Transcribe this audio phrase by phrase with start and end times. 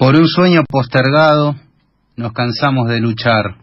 [0.00, 1.56] Por un sueño postergado,
[2.16, 3.56] nos cansamos de luchar.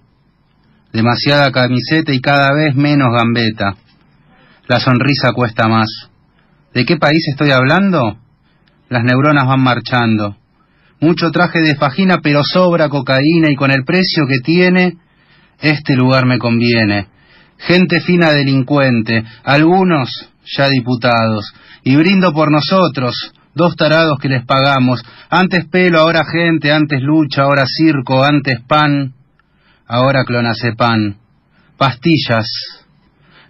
[0.94, 3.76] Demasiada camiseta y cada vez menos gambeta.
[4.68, 5.90] La sonrisa cuesta más.
[6.76, 8.20] ¿De qué país estoy hablando?
[8.88, 10.38] Las neuronas van marchando.
[11.00, 14.96] Mucho traje de fajina, pero sobra cocaína y con el precio que tiene,
[15.60, 17.08] este lugar me conviene.
[17.58, 21.52] Gente fina delincuente, algunos ya diputados,
[21.84, 25.04] y brindo por nosotros, dos tarados que les pagamos.
[25.30, 29.14] Antes pelo, ahora gente, antes lucha, ahora circo, antes pan,
[29.86, 31.16] ahora clonazepam.
[31.78, 32.48] Pastillas.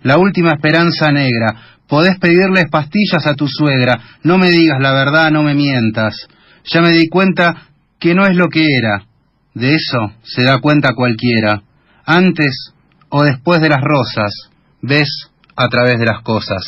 [0.01, 1.77] La última esperanza negra.
[1.87, 3.99] Podés pedirles pastillas a tu suegra.
[4.23, 6.27] No me digas la verdad, no me mientas.
[6.65, 7.67] Ya me di cuenta
[7.99, 9.05] que no es lo que era.
[9.53, 11.61] De eso se da cuenta cualquiera.
[12.05, 12.73] Antes
[13.09, 14.49] o después de las rosas,
[14.81, 16.63] ves a través de las cosas.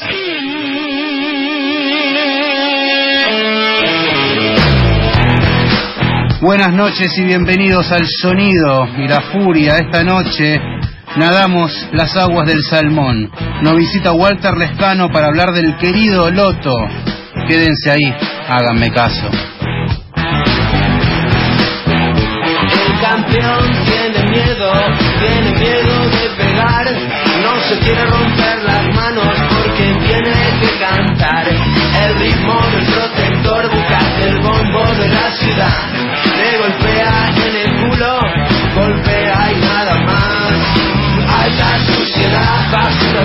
[6.42, 9.76] Buenas noches y bienvenidos al sonido y la furia.
[9.76, 10.58] Esta noche
[11.18, 13.30] nadamos las aguas del salmón.
[13.62, 16.74] Nos visita Walter Lescano para hablar del querido Loto.
[17.46, 18.16] Quédense ahí,
[18.48, 19.30] háganme caso.
[22.72, 24.72] El campeón tiene miedo,
[25.20, 26.86] tiene miedo de pegar,
[27.44, 31.48] no se quiere romper las manos porque tiene que cantar.
[31.50, 35.89] El ritmo del protector busca el bombo de la ciudad,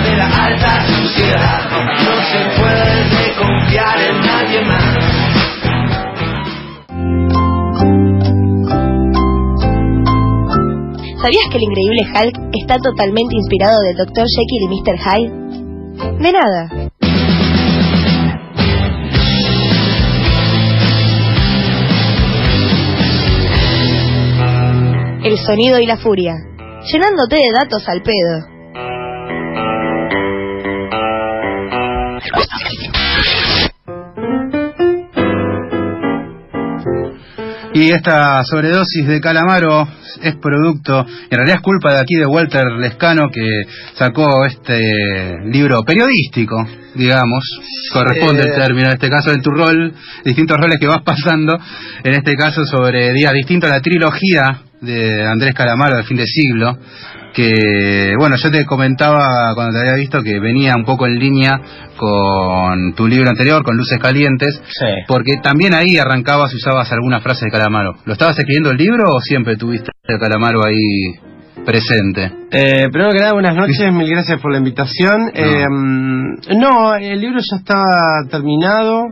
[0.01, 5.15] de la alta suciedad, no se puede confiar en nadie más.
[11.21, 14.25] ¿Sabías que el increíble Hulk está totalmente inspirado de Dr.
[14.27, 14.97] Jekyll y Mr.
[14.99, 15.31] Hyde?
[16.19, 16.69] De nada.
[25.23, 26.33] El sonido y la furia,
[26.91, 28.54] llenándote de datos al pedo.
[37.73, 39.85] Y esta sobredosis de calamaro
[40.21, 43.63] es producto, en realidad es culpa de aquí de Walter Lescano que
[43.95, 46.55] sacó este libro periodístico,
[46.95, 47.43] digamos,
[47.91, 51.57] corresponde el término, en este caso en tu rol, distintos roles que vas pasando,
[52.01, 56.77] en este caso sobre días distintos, la trilogía de Andrés Calamaro del fin de siglo,
[57.35, 61.59] que, bueno, yo te comentaba cuando te había visto que venía un poco en línea
[61.97, 64.61] con tu libro anterior, con Luces Calientes,
[65.07, 67.95] porque también ahí arrancabas y usabas algunas frases de Calamaro.
[68.05, 71.19] ¿Lo estabas escribiendo el libro o siempre tuviste a Calamaro ahí
[71.65, 72.31] presente?
[72.51, 75.29] Eh, primero que nada, buenas noches, mil gracias por la invitación.
[75.33, 79.09] Eh, no, el libro ya estaba terminado.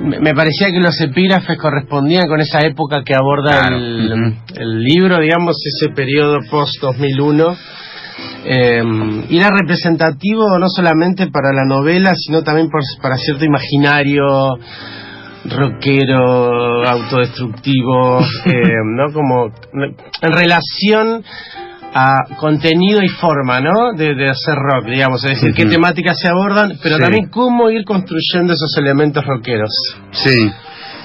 [0.00, 4.80] Me me parecía que los epígrafes correspondían con esa época que aborda Claro, el, el
[4.80, 7.56] libro, digamos, ese periodo post-2001.
[8.46, 8.82] Eh,
[9.30, 14.24] y era representativo no solamente para la novela, sino también por- para cierto imaginario
[15.46, 18.52] rockero, autodestructivo, eh,
[18.96, 19.12] ¿no?
[19.12, 19.46] Como
[20.22, 21.22] en relación
[21.94, 23.92] a contenido y forma, ¿no?
[23.96, 25.72] De, de hacer rock, digamos, es decir, qué Ujú.
[25.72, 27.02] temáticas se abordan, pero Sí.
[27.02, 29.70] también cómo ir construyendo esos elementos rockeros.
[30.10, 30.50] Sí,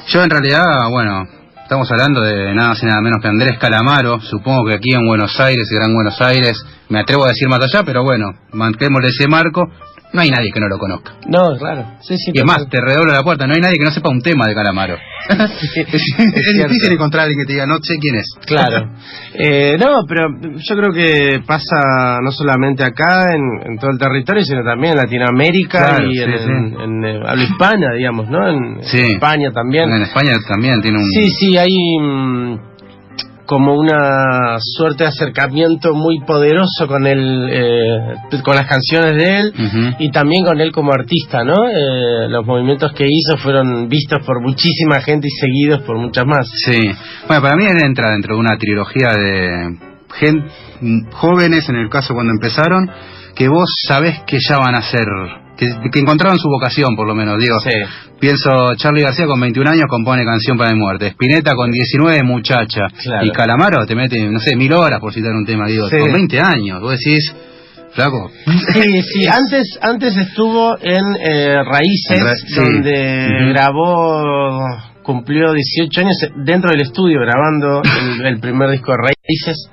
[0.08, 1.28] yo en realidad, bueno,
[1.70, 5.06] estamos hablando de nada más y nada menos que Andrés Calamaro, supongo que aquí en
[5.06, 6.58] Buenos Aires, Gran Buenos Aires,
[6.90, 9.70] me atrevo a decir más allá, pero bueno, manquémosle ese marco,
[10.12, 11.12] no hay nadie que no lo conozca.
[11.28, 11.86] No, claro.
[12.02, 14.10] Sí, sí, Y es más, te redoblo la puerta, no hay nadie que no sepa
[14.10, 14.98] un tema de Calamaro.
[15.30, 18.26] es difícil encontrar a alguien que te diga, no sé quién es.
[18.48, 18.90] Claro.
[19.42, 24.44] Eh, no, pero yo creo que pasa no solamente acá, en, en todo el territorio,
[24.44, 28.50] sino también en Latinoamérica Claro, y en, en- en, eh, habla hispana, digamos, ¿no?
[28.50, 28.80] En.
[28.82, 29.88] España también.
[29.94, 31.06] En España también tiene un...
[31.06, 32.60] Sí, sí, hay mm,
[33.46, 37.98] como una suerte de acercamiento muy poderoso con él, eh,
[38.44, 39.54] con las canciones de él
[39.98, 41.56] y también con él como artista, ¿no?
[41.68, 46.48] Eh, los movimientos que hizo fueron vistos por muchísima gente y seguidos por muchas más.
[46.66, 46.80] Sí.
[47.28, 49.78] Bueno, para mí él entra dentro de una trilogía de
[50.20, 50.46] gen-
[50.82, 52.88] mm, jóvenes, en el caso cuando empezaron,
[53.36, 55.06] que vos sabés que ya van a ser,
[55.60, 57.60] que, que encontraron su vocación por lo menos, digo.
[57.60, 57.70] Sí.
[58.20, 62.82] Pienso, Charlie García con 21 años compone Canción para mi muerte, Spinetta con 19, Muchacha,
[63.04, 63.26] Claro.
[63.26, 65.98] y Calamaro te mete, no sé, mil horas por citar un tema, digo, Sí.
[65.98, 67.34] con 20 años, vos decís,
[67.94, 68.30] flaco,
[68.74, 72.56] Sí, sí, antes, antes estuvo en eh, Raíces, En Ra- sí.
[72.56, 74.66] donde grabó,
[75.04, 79.70] cumplió 18 años dentro del estudio grabando el, el primer disco de Raíces.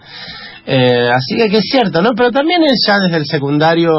[0.68, 2.10] Eh, así que, que es cierto, ¿no?
[2.16, 3.90] Pero también él ya desde el secundario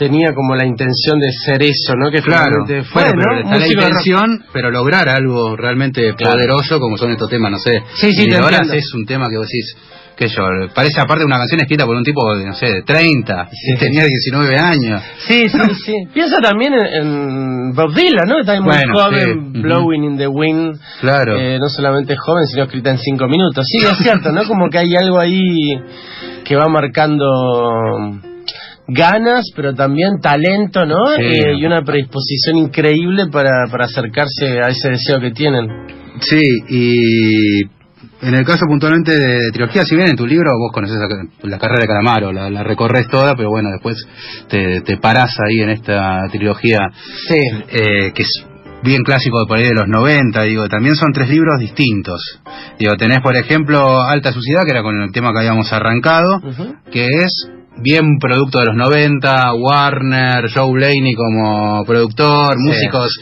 [0.00, 2.10] tenía como la intención de ser eso, ¿no?
[2.10, 6.36] Que Claro, finalmente fue, bueno, pero la intención, pero lograr algo realmente Claro.
[6.36, 7.82] poderoso como son estos temas, no sé.
[7.96, 8.74] Sí, sí, te horas entiendo.
[8.74, 9.76] es un tema que vos decís,
[10.16, 10.42] que yo,
[10.74, 13.72] parece aparte de una canción escrita por un tipo de, no sé, de 30, Sí.
[13.74, 15.02] y tenía 19 años.
[15.28, 15.94] Sí, sí, sí.
[16.14, 18.40] Piensa también en, en Bob Dylan, ¿no?
[18.40, 19.60] Está ahí muy Bueno, joven, sí.
[19.60, 20.78] Blowing in the Wind.
[21.02, 21.38] Claro.
[21.38, 23.66] Eh, no solamente joven, sino escrita en cinco minutos.
[23.66, 24.44] Sí, es cierto, ¿no?
[24.44, 25.40] Como que hay algo ahí
[26.44, 27.26] que va marcando
[28.92, 31.06] ganas, pero también talento, ¿no?
[31.16, 31.22] Sí.
[31.22, 35.66] Eh, y una predisposición increíble para, para acercarse a ese deseo que tienen.
[36.20, 37.62] Sí, y
[38.22, 41.48] en el caso puntualmente de, de trilogía, si bien en tu libro vos conoces la,
[41.48, 43.96] la carrera de Calamaro, la, la recorres toda, pero bueno, después
[44.48, 46.78] te, te parás ahí en esta trilogía
[47.28, 47.38] Sí.
[47.70, 48.44] eh, que es
[48.82, 52.40] bien clásico de por ahí de los 90, digo, también son tres libros distintos.
[52.78, 56.40] Digo, tenés por ejemplo Alta Suciedad, que era con el tema que habíamos arrancado,
[56.90, 57.32] que es
[57.78, 62.62] bien producto de los 90, Warner, Joe Blaney como productor, Sí.
[62.68, 63.20] músicos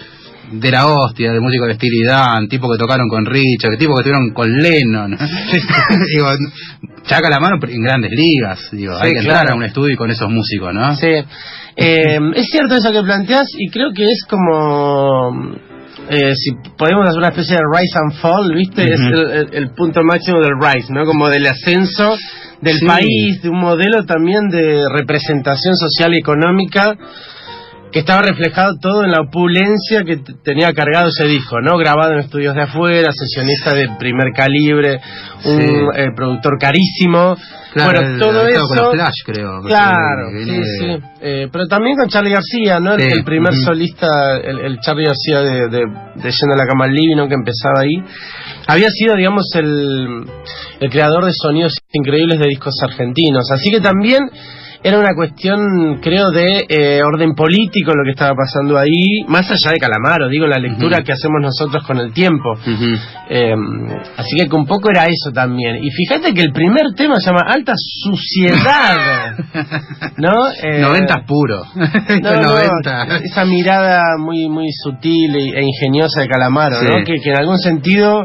[0.50, 4.00] de la hostia, de músicos de Steely Dan, tipo que tocaron con Richard, tipo que
[4.00, 5.10] estuvieron con Lennon.
[6.14, 6.28] digo,
[7.04, 9.52] chaca la mano en grandes ligas, digo, Sí, hay que entrar claro.
[9.54, 10.94] a un estudio con esos músicos, ¿no?
[10.96, 11.08] Sí.
[11.76, 15.54] Eh, es cierto eso que planteas y creo que es como...
[16.10, 18.84] eh, si podemos hacer una especie de rise and fall, ¿viste?
[18.84, 21.04] Es el- el punto máximo del rise, ¿no?
[21.04, 22.16] Como del ascenso
[22.60, 22.87] del Sí.
[22.87, 26.96] país, de un modelo también de representación social y económica
[27.90, 31.78] que estaba reflejado todo en la opulencia que tenía cargado ese disco, ¿no?
[31.78, 35.00] Grabado en estudios de afuera, sesionista de primer calibre,
[35.46, 35.75] un Sí.
[35.96, 37.34] eh, productor carísimo.
[37.72, 38.60] Claro, bueno, el- todo eso...
[38.69, 39.62] con Flash, creo.
[39.62, 40.99] Claro, sí, sí.
[41.22, 42.93] Eh, pero también con Charlie García, ¿no?
[42.93, 46.66] El, Sí, el primer solista, el, el Charlie García de, de, de Yendo a la
[46.66, 47.26] Cama al Living, ¿no?
[47.26, 48.05] Que empezaba ahí.
[48.69, 50.25] Había sido, digamos, el,
[50.81, 53.50] el creador de sonidos increíbles de discos argentinos.
[53.50, 54.20] Así que también
[54.82, 59.72] era una cuestión, creo, de eh, orden político lo que estaba pasando ahí, más allá
[59.72, 62.54] de Calamaro, digo, la lectura que hacemos nosotros con el tiempo.
[63.28, 63.54] Eh,
[64.16, 65.82] así que un poco era eso también.
[65.82, 69.36] Y fíjate que el primer tema se llama Alta Suciedad.
[70.16, 70.32] ¿No?
[70.62, 71.62] Eh, 90 puro.
[71.74, 73.16] no, no, 90.
[73.24, 76.86] esa mirada muy muy sutil e, e ingeniosa de Calamaro, Sí.
[76.88, 77.04] ¿no?
[77.04, 78.24] Que, que en algún sentido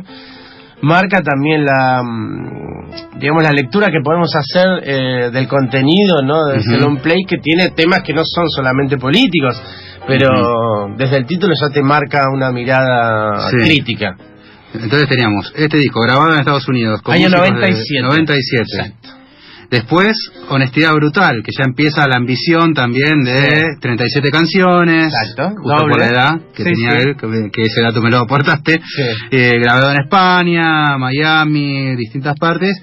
[0.83, 6.45] marca también la mm, digamos la lectura que podemos hacer eh, del contenido, ¿no?
[6.45, 6.71] Del Ujú.
[6.71, 9.59] Salon Play que tiene temas que no son solamente políticos,
[10.05, 10.29] pero
[10.95, 13.57] desde el título ya te marca una mirada Sí.
[13.57, 14.15] crítica.
[14.73, 17.01] Entonces teníamos este disco grabado en Estados Unidos.
[17.03, 18.01] con Año músicos de- 97.
[18.03, 18.63] 97.
[18.63, 19.02] Exacto.
[19.73, 20.13] Después,
[20.49, 23.33] Honestidad Brutal, que ya empieza la ambición también de
[23.73, 23.79] Sí.
[23.81, 25.05] 37 canciones.
[25.11, 25.89] Exacto, Justo doble.
[25.93, 26.97] por la edad que Sí, tenía sí.
[27.07, 28.73] él, que, que ese dato me lo aportaste.
[28.85, 29.01] Sí.
[29.31, 32.77] Eh, grabado en España, Miami, distintas partes.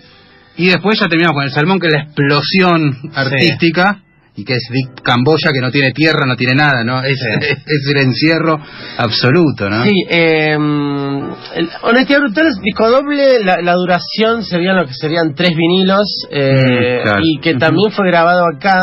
[0.57, 4.01] Y después ya terminamos con El Salmón, que es la explosión artística.
[4.41, 4.69] Y que es
[5.03, 7.03] Camboya, que no tiene tierra, no tiene nada, ¿no?
[7.03, 7.19] Es,
[7.67, 8.59] es el encierro
[8.99, 9.85] absoluto, ¿no?
[9.85, 15.35] Sí, eh, el- Honestidad Brutal es disco doble, la, la duración serían lo que serían
[15.35, 17.21] tres vinilos eh, Mm, claro.
[17.23, 18.83] y que también fue grabado acá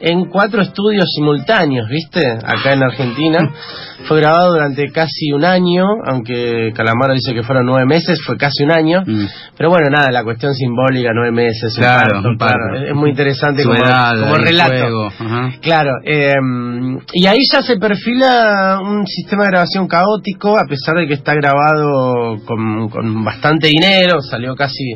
[0.00, 2.26] en cuatro estudios simultáneos, ¿viste?
[2.26, 3.50] Acá en Argentina.
[4.06, 8.64] fue grabado durante casi un año, aunque Calamaro dice que fueron nueve meses, fue casi
[8.64, 9.02] un año.
[9.06, 9.26] Mm.
[9.56, 12.74] Pero bueno, nada, la cuestión simbólica, nueve meses, un Claro, parto, un parto.
[12.88, 15.08] es muy interesante como, edad, como relato.
[15.60, 16.32] Claro, eh,
[17.12, 21.34] y ahí ya se perfila un sistema de grabación caótico, a pesar de que está
[21.34, 24.94] grabado con, con bastante dinero, salió casi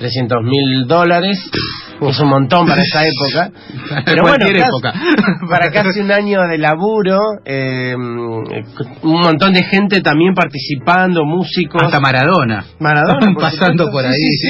[0.00, 1.38] 300 mil dólares,
[2.00, 3.50] es un montón para esa época.
[4.06, 4.94] Pero bueno, casi- época.
[5.50, 11.82] para casi un año de laburo, eh, un montón de gente también participando, músicos.
[11.82, 12.64] Hasta Maradona.
[12.78, 14.12] Maradona, por Pasando supuesto, por ahí.
[14.14, 14.48] sí, sí.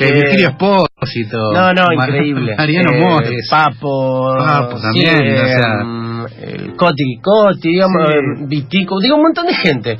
[0.00, 1.38] Eh, Eh, Espósito.
[1.54, 2.54] No, no, Mar- increíble.
[2.58, 3.48] Mariano Eh, Mores.
[3.50, 4.36] Papo.
[4.38, 6.46] Papo sí, también, o sea.
[6.46, 8.14] el Coti Coti, digamos, Sí.
[8.16, 9.96] eh, Vitico, digo, un montón de gente.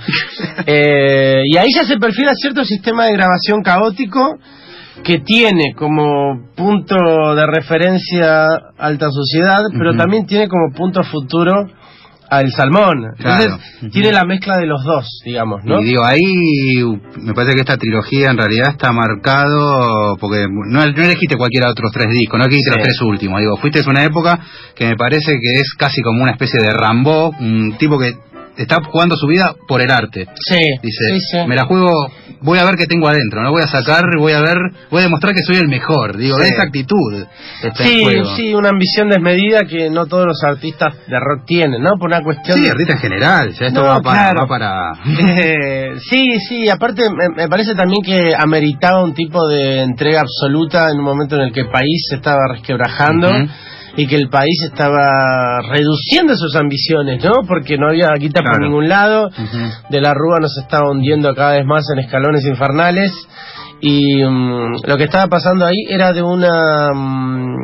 [0.67, 4.39] Eh, y ahí ya se perfila cierto sistema de grabación caótico
[5.03, 6.97] que tiene como punto
[7.35, 11.67] de referencia alta sociedad, pero también tiene como punto futuro
[12.31, 13.07] al salmón.
[13.19, 13.53] Entonces,
[13.91, 15.81] tiene la mezcla de los dos, digamos, ¿no?
[15.81, 16.23] Y digo, ahí
[17.23, 21.73] me parece que esta trilogía en realidad está marcado, porque no, no elegiste cualquiera de
[21.73, 22.77] otros tres discos, no elegiste Sí.
[22.79, 24.39] los tres últimos, digo, fuiste una época
[24.77, 28.13] que me parece que es casi como una especie de Rambo, un tipo que
[28.57, 30.27] está jugando su vida por el arte.
[30.35, 31.39] Sí, Dice, sí, sí.
[31.47, 31.91] me la juego,
[32.43, 34.57] voy a ver qué tengo adentro, no voy a sacar, voy a ver,
[34.91, 36.17] voy a demostrar que soy el mejor.
[36.17, 36.49] Digo, Sí.
[36.53, 37.25] esa actitud
[37.63, 38.37] está en Sí, juego.
[38.37, 41.93] sí, una ambición desmedida que no todos los artistas de rock tienen, ¿no?
[41.99, 42.71] Por una cuestión Sí, de...
[42.71, 44.93] artista en general, ya esto No, va, para, va para...
[45.43, 50.91] Eh, sí, sí, aparte me, me parece también que ameritaba un tipo de entrega absoluta
[50.91, 53.49] en un momento en el que el país se estaba resquebrajando Ujú.
[53.97, 57.43] Y que el país estaba reduciendo sus ambiciones, ¿no?
[57.47, 59.31] Porque no había guita por ningún lado,
[59.89, 63.13] de la Rúa nos estaba hundiendo cada vez más en escalones infernales
[63.81, 67.61] y mm, lo que estaba pasando ahí era de una mm,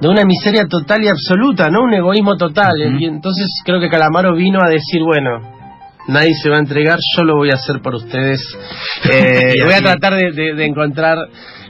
[0.00, 1.82] de una miseria total y absoluta, ¿no?
[1.84, 2.72] Un egoísmo total.
[3.00, 5.40] Y entonces creo que Calamaro vino a decir, bueno,
[6.08, 8.40] nadie se va a entregar, yo lo voy a hacer por ustedes.
[9.10, 11.18] Eh, voy a tratar de, de- de encontrar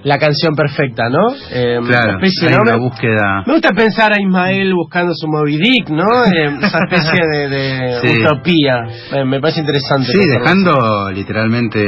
[0.05, 1.33] la canción perfecta, ¿no?
[1.50, 2.61] Eh, Claro, una especie, hay ¿no?
[2.61, 3.43] una búsqueda...
[3.47, 6.25] me gusta pensar a Ismael buscando su Moby Dick, ¿no?
[6.26, 8.21] Eh, esa especie de, de Sí.
[8.21, 8.83] utopía.
[9.12, 10.09] Eh, me parece interesante.
[10.12, 11.83] Sí, dejando literalmente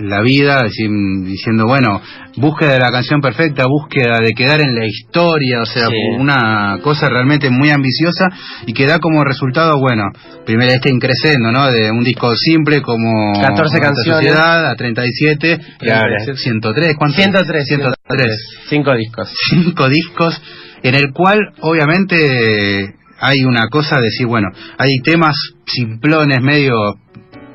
[0.00, 2.00] la vida, diciendo, bueno,
[2.36, 5.94] búsqueda de la canción perfecta, búsqueda de quedar en la historia, o sea, Sí.
[6.18, 8.28] una cosa realmente muy ambiciosa
[8.66, 10.04] y que da como resultado, bueno,
[10.44, 11.70] primero este increscendo, ¿no?
[11.70, 14.24] De un disco simple como 14 Alta canciones.
[14.26, 16.38] Sociedad, a 37, y ahora 37.
[16.38, 17.16] 103, ¿cuántos?
[17.16, 18.36] 103, 103.
[18.68, 19.28] Cinco discos.
[19.50, 20.40] cinco discos
[20.82, 24.48] en el cual obviamente hay una cosa de decir, bueno,
[24.78, 26.74] hay temas simplones medio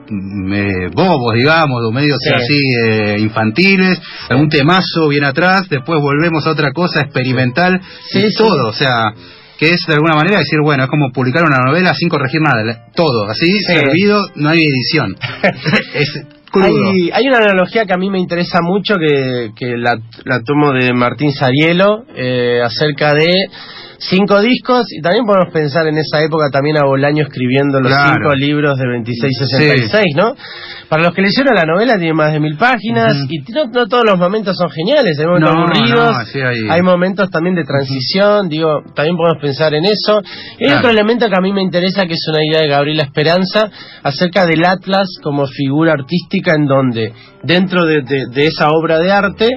[0.09, 2.29] mm, eh, bobos, digamos, o medio Sí.
[2.33, 8.29] así eh, infantiles, algún temazo bien atrás, después volvemos a otra cosa experimental Sí, y
[8.29, 8.37] sí.
[8.37, 9.11] todo, o sea,
[9.57, 12.85] que es de alguna manera decir, bueno, es como publicar una novela sin corregir nada,
[12.95, 13.63] todo, así, Sí.
[13.73, 15.15] servido, no hay edición.
[15.93, 16.36] es.
[16.53, 20.71] Hay, hay una analogía que a mí me interesa mucho que, que la, la tomo
[20.73, 23.27] de Martín Sarielo eh, acerca de
[23.99, 28.13] cinco discos y también podemos pensar en esa época también a Bolaño escribiendo los Claro.
[28.13, 30.35] cinco libros de 2666, ¿no?
[30.87, 33.27] Para los que leyeron la novela tiene más de mil páginas Ujú.
[33.29, 36.69] y no, no todos los momentos son geniales, hay momentos No, aburridos, no, sí hay-
[36.69, 40.21] hay momentos también de transición, digo, también podemos pensar en eso.
[40.59, 40.77] Y hay Claro.
[40.79, 43.69] otro elemento que a mí me interesa que es una idea de Gabriela Esperanza
[44.03, 47.13] acerca del Atlas como figura artística en donde
[47.43, 49.47] dentro de, de- de esa obra de arte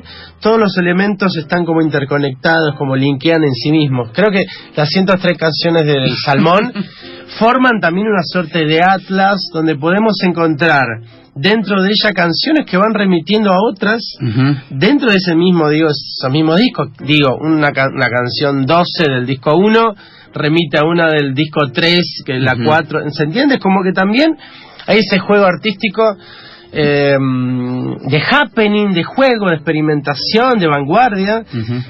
[0.40, 4.11] todos los elementos están como interconectados, como linkean en sí mismos.
[4.14, 4.44] Creo que
[4.76, 6.73] las 103 canciones del Salmón
[7.38, 10.85] forman también una suerte de atlas donde podemos encontrar
[11.35, 14.00] dentro de ella canciones que van remitiendo a otras
[14.70, 19.26] dentro de ese mismo, digo, esos mismos discos, digo, una, ca- una canción 12 del
[19.26, 19.94] disco 1
[20.35, 22.64] remite a una del disco 3, que es la Ujú.
[22.64, 23.59] 4, ¿se entiende?
[23.59, 24.37] Como que también
[24.87, 26.16] hay ese juego artístico
[26.72, 31.42] eh, de happening, de juego, de experimentación, de vanguardia,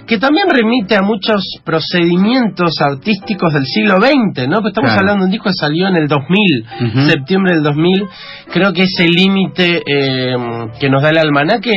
[0.07, 4.61] que también remite a muchos procedimientos artísticos del siglo XX, ¿no?
[4.61, 5.01] Pues estamos Claro.
[5.01, 7.09] hablando de un disco que salió en el 2000, Ujú.
[7.09, 8.05] septiembre del 2000.
[8.53, 10.37] Creo que ese límite eh,
[10.81, 11.73] que nos da el almanaque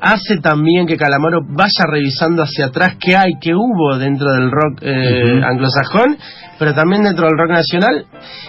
[0.00, 4.78] hace también que Calamaro vaya revisando hacia atrás qué hay, qué hubo dentro del rock
[4.82, 6.16] eh, anglosajón,
[6.58, 8.06] pero también dentro del rock nacional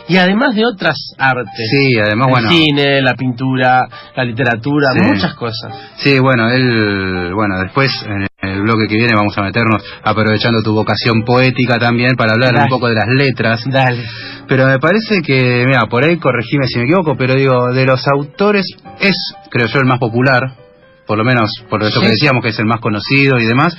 [0.08, 1.70] y además de otras artes.
[1.72, 2.50] Sí, además, el bueno.
[2.50, 5.00] cine, la pintura, la literatura, Sí.
[5.02, 5.74] muchas cosas.
[5.98, 10.74] Sí, bueno, él, bueno, después en el bloque que viene vamos a meternos aprovechando tu
[10.74, 12.64] vocación poética también para hablar Dale.
[12.64, 13.62] un poco de las letras.
[13.70, 14.04] Dale.
[14.48, 18.08] Pero me parece que, mira, por ahí corregime si me equivoco, pero digo, de los
[18.08, 18.66] autores
[19.00, 19.16] es,
[19.52, 20.42] creo yo, el más popular,
[21.10, 22.06] por lo menos por eso Sí.
[22.06, 23.76] que decíamos que es el más conocido y demás.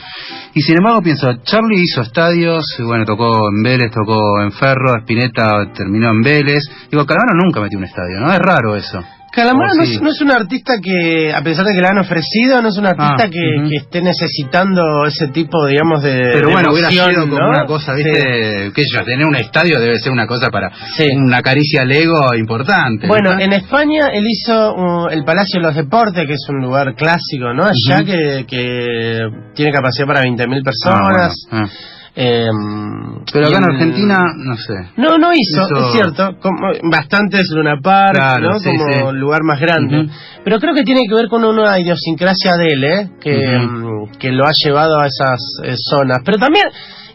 [0.52, 5.72] Y sin embargo pienso, Charlie hizo estadios, bueno, tocó en Vélez, tocó en Ferro, Spinetta
[5.72, 6.64] terminó en Vélez.
[6.90, 8.32] Digo, Calamaro nunca metió un estadio, ¿no?
[8.32, 8.98] Es raro eso.
[9.32, 11.98] Calamaro ¿O no, es, no es un artista que, a pesar de que le han
[11.98, 16.18] ofrecido, no es un artista Ah, que, esté necesitando ese tipo, digamos, de.
[16.32, 17.48] Pero de bueno, hubiera sido como ¿no?
[17.50, 18.02] una cosa, Sí.
[18.02, 18.72] ¿viste?
[18.74, 21.06] Que yo, tener un estadio debe ser una cosa para Sí.
[21.16, 23.06] una caricia al ego importante.
[23.06, 23.40] Bueno, ¿no?
[23.40, 27.52] en España él hizo uh, el Palacio de los Deportes, que es un lugar clásico,
[27.54, 27.64] ¿no?
[27.64, 29.18] Allá que, que
[29.54, 31.34] tiene capacidad para 20.000 Ah, personas.
[31.50, 31.70] bueno, ah.
[32.14, 34.74] Em, Pero acá en Argentina, no sé.
[34.96, 36.36] No, no hizo, Hizo- es cierto.
[36.40, 36.58] Como,
[36.90, 38.58] bastantes Luna Park, Claro, ¿no?
[38.58, 39.16] sí, como sí.
[39.16, 40.08] lugar más grande.
[40.44, 43.10] Pero creo que tiene que ver con una idiosincrasia de él, ¿eh?
[43.20, 46.18] Que, mm, que lo ha llevado a esas eh, zonas.
[46.24, 46.64] Pero también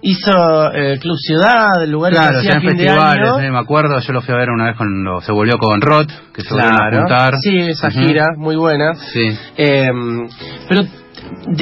[0.01, 3.39] hizo eh, Club Ciudad, lugares Claro, que hacía fin de festivales, año.
[3.41, 6.09] eh, me acuerdo, yo lo fui a ver una vez cuando se volvió con Roth,
[6.33, 6.97] que se volvieron a Claro.
[6.99, 7.33] juntar.
[7.41, 8.93] Sí, esa gira, muy buena.
[8.95, 9.37] Sí.
[9.57, 9.89] Eh,
[10.69, 10.83] pero,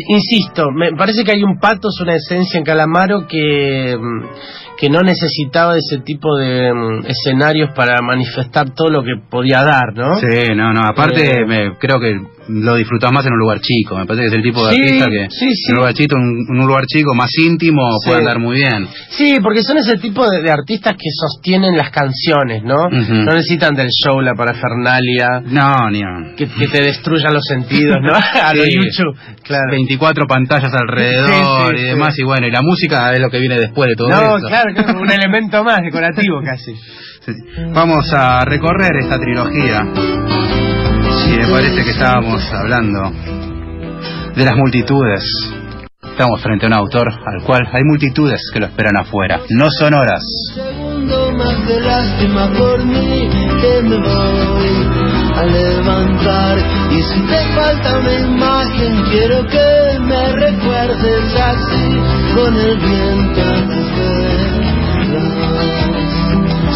[0.07, 5.01] insisto, me parece que hay un patos, una esencia en Calamaro que, mm, que no
[5.01, 10.15] necesitaba ese tipo de mm, escenarios para manifestar todo lo que podía dar, ¿no?
[10.19, 11.45] Sí, no, no, aparte Eh.
[11.45, 12.17] me, creo que
[12.49, 14.81] lo disfrutás más en un lugar chico, me parece que es el tipo de Sí,
[14.81, 15.63] artista que sí, sí.
[15.71, 18.85] en un lugar chico, un, un lugar chico más íntimo puede andar muy bien.
[19.11, 22.89] Sí, porque son ese tipo de, de artistas que sostienen las canciones, ¿no?
[22.89, 27.97] No necesitan del show, la parafernalia, No, ni a- que, que te destruyan los sentidos,
[28.01, 28.11] ¿no?
[28.43, 28.63] A lo.
[28.65, 29.63] YouTube, claro.
[29.71, 33.87] 24 pantallas alrededor y demás, y bueno, y la música es lo que viene después
[33.89, 34.47] de todo No, eso.
[34.47, 36.75] claro, claro, un elemento más decorativo casi.
[37.25, 37.33] Sí.
[37.73, 39.85] Vamos a recorrer esta trilogía.
[41.27, 43.11] Y me parece que estábamos hablando
[44.35, 45.23] de las multitudes.
[46.03, 49.39] Estamos frente a un autor al cual hay multitudes que lo esperan afuera.
[49.49, 50.21] No son horas.
[50.53, 53.29] segundo más de lástima por mí
[53.61, 56.57] que me voy a levantar
[56.91, 63.82] y si te falta una imagen quiero que me recuerdes así con el viento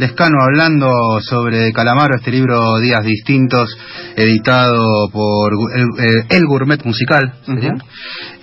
[0.00, 0.90] Lescano hablando
[1.20, 3.68] sobre Calamaro, este libro Días Distintos,
[4.16, 7.34] editado por El, eh, El Gourmet Musical.
[7.46, 7.68] Ujú.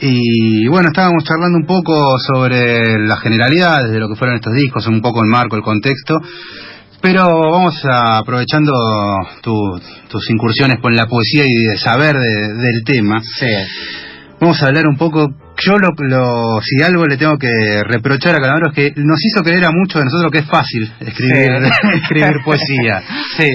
[0.02, 4.86] Y bueno, estábamos charlando un poco sobre las generalidades de lo que fueron estos discos,
[4.86, 6.20] un poco el marco, el contexto.
[7.02, 8.72] Pero vamos a, aprovechando
[9.42, 13.48] tu- tus incursiones con la poesía y de saber de- del tema, Sí.
[14.40, 15.28] Vamos a hablar un poco.
[15.66, 17.50] Yo lo, lo- si algo le tengo que
[17.84, 20.92] reprochar a Calamaro es que nos hizo creer a muchos de nosotros que es fácil
[21.00, 21.90] escribir, Sí.
[22.02, 23.02] escribir poesía.
[23.38, 23.50] Sí.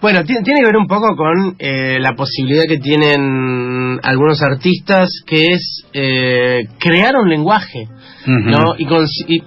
[0.00, 5.46] Bueno, tiene, que ver un poco con eh, la posibilidad que tienen algunos artistas, que
[5.52, 7.86] es eh, crear un lenguaje.
[8.26, 8.74] ¿no?
[8.78, 9.42] Y, cons- y,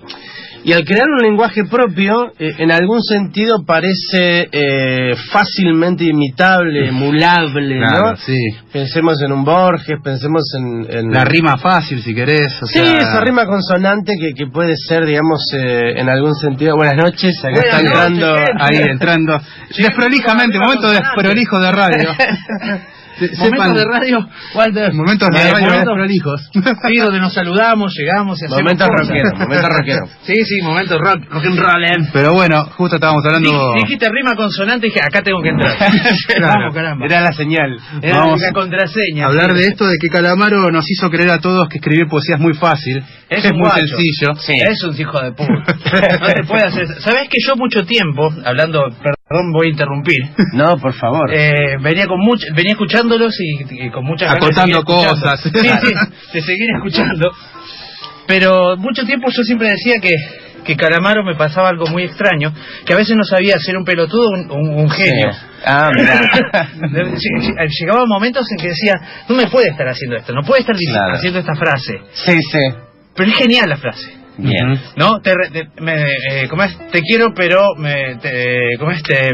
[0.63, 7.77] y al crear un lenguaje propio, eh, en algún sentido parece eh, fácilmente imitable, emulable,
[7.77, 8.15] Claro, ¿no?
[8.17, 8.37] sí.
[8.71, 10.87] Pensemos en un Borges, pensemos en...
[10.97, 12.51] en- La rima fácil, si querés.
[12.61, 16.75] o Sí, sea- esa rima consonante que, que puede ser, digamos, eh, en algún sentido.
[16.75, 18.35] Buenas noches, acá Buenas está entrando.
[18.37, 18.51] gente.
[18.59, 19.39] Ahí entrando.
[19.77, 22.09] desprolijamente, rima momento desprolijo de radio.
[23.19, 24.93] Se- Momentos sepan- de radio, Walter.
[24.93, 26.49] Momentos de Eh, radio momentos- desprolijos.
[26.53, 29.07] Sí, donde nos saludamos, llegamos y hacemos Momentos cosas.
[29.07, 30.09] rockeros, momentos rockeros.
[30.23, 31.83] Sí, sí, momentos rock, rock and roll.
[31.85, 32.09] eh.
[32.13, 33.49] Pero bueno, justo estábamos hablando.
[33.51, 35.77] Dij- Dijiste rima consonante y dije, acá tengo que entrar.
[36.27, 36.53] Claro.
[36.59, 37.05] Vamos, caramba.
[37.05, 37.77] Era la señal.
[38.01, 39.25] Era Vamos la contraseña.
[39.27, 39.57] hablar sí.
[39.61, 42.53] de esto de que Calamaro nos hizo creer a todos que escribir poesía es muy
[42.53, 43.85] fácil, Es, muy guacho.
[43.87, 44.35] sencillo.
[44.39, 44.53] Sí.
[44.65, 45.53] Es un hijo de puta.
[46.19, 46.87] No te puede hacer.
[47.01, 48.79] ¿Sabés que yo mucho tiempo, hablando,
[49.33, 50.19] perdón, voy a interrumpir,
[50.53, 51.33] No, por favor.
[51.33, 55.09] eh, venía con mucho, venía escuchándolos y, y con muchas Acotando seguir escuchando.
[55.21, 55.41] cosas.
[55.41, 55.93] Sí, sí,
[56.33, 57.31] de seguir escuchando.
[58.27, 60.13] Pero mucho tiempo yo siempre decía que,
[60.63, 62.53] que Calamaro me pasaba algo muy extraño,
[62.85, 65.31] que a veces no sabía ser un pelotudo o un, un- un genio.
[65.33, 65.39] Sí.
[65.65, 65.89] Ah,
[67.79, 68.93] Llegaba momentos en que decía,
[69.27, 71.15] no me puede estar haciendo esto, no puede estar Claro.
[71.15, 71.93] haciendo esta frase.
[72.13, 72.59] sí, sí.
[73.15, 74.11] Pero es genial la frase.
[74.37, 74.79] Bien.
[74.97, 75.19] ¿No?
[75.21, 76.75] Te, re- te- me, eh, ¿cómo es?
[76.91, 79.03] Te quiero, pero me, te, ¿cómo es?
[79.03, 79.29] Te,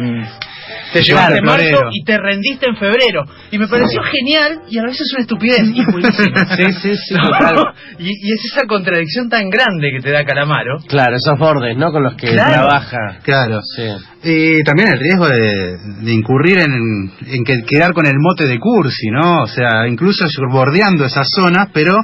[0.94, 1.90] te llevaste en marzo florero.
[1.92, 3.24] y te rendiste en febrero.
[3.52, 5.62] Y me pareció genial y a veces es una estupidez.
[5.74, 6.36] Y es buenísimo.
[6.56, 7.24] Sí, sí, sí, ¿No?
[7.24, 7.74] total.
[8.00, 10.78] y, y es esa contradicción tan grande que te da Calamaro.
[10.88, 11.92] Claro, esos bordes, ¿no?
[11.92, 12.52] Con los que Claro.
[12.68, 13.20] trabaja.
[13.24, 13.60] Claro.
[13.76, 13.84] Sí.
[14.24, 18.60] Y también el riesgo de, de incurrir en, en que quedar con el mote de
[18.60, 19.44] cursi, ¿no?
[19.44, 21.96] O sea, incluso bordeando esas zonas, pero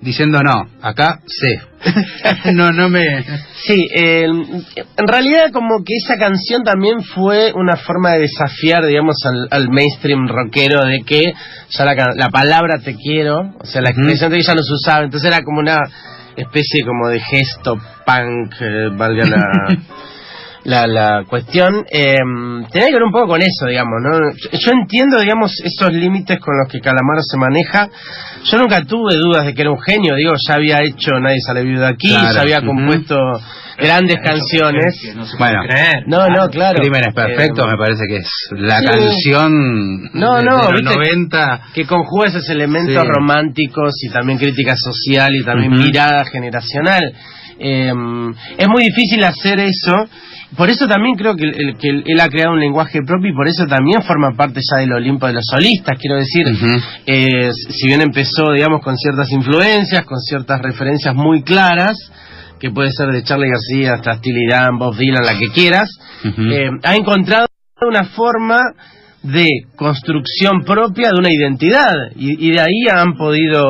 [0.00, 1.60] diciendo no, acá sé.
[2.54, 3.02] no, no me.
[3.66, 9.16] Sí, eh, en realidad como que esa canción también fue una forma de desafiar, digamos,
[9.24, 11.22] al, al mainstream rockero de que
[11.70, 15.04] ya la, la palabra te quiero, o sea, la expresión de ella no se usaba,
[15.04, 15.80] entonces era como una
[16.36, 19.76] especie como de gesto punk, eh, valga la,
[20.64, 22.16] la, la cuestión, eh,
[22.70, 24.18] tiene que ver un poco con eso, digamos, ¿no?
[24.52, 27.88] Yo, yo entiendo, digamos, esos límites con los que Calamaro se maneja.
[28.44, 31.62] Yo nunca tuve dudas de que era un genio, digo, ya había hecho Nadie sale
[31.62, 33.16] vivo de aquí, Claro, ya había compuesto
[33.78, 35.00] grandes canciones.
[35.02, 36.04] Que no se Bueno, creer.
[36.06, 36.80] No, no, claro.
[36.80, 38.86] Crímenes Perfectos Eh, me parece que es la sí.
[38.86, 41.60] canción No, no, de los viste, 90.
[41.74, 43.08] que conjuga esos elementos Sí.
[43.08, 47.12] románticos y también crítica social y también mirada generacional.
[47.60, 47.92] Eh,
[48.56, 49.94] es muy difícil hacer eso.
[50.56, 53.46] Por eso también creo que, el- que él, ha creado un lenguaje propio y por
[53.48, 55.96] eso también forma parte ya del Olimpo de los solistas.
[56.00, 56.46] Quiero decir,
[57.06, 61.96] eh, si bien empezó, digamos, con ciertas influencias, con ciertas referencias muy claras,
[62.58, 65.88] que puede ser de Charlie García hasta Steely Dan, Bob Dylan, la que quieras,
[66.24, 67.46] eh, ha encontrado
[67.86, 68.58] una forma
[69.22, 73.62] de construcción propia de una identidad y, y de ahí han podido